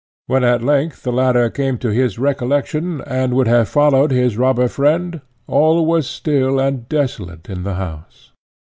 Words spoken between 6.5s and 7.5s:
and desolate